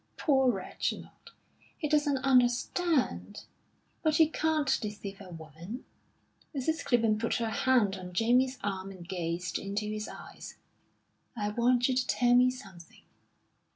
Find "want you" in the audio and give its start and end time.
11.49-11.93